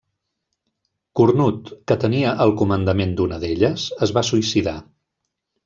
[1.19, 4.77] Cornut, que tenia el comandament d'una d'elles, es va suïcidar.